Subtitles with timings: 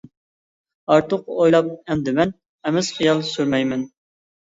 [0.93, 3.85] ئارتۇق ئويلاپ ئەمدى مەن-ئەمەس خىيال سۈرمەيمەن.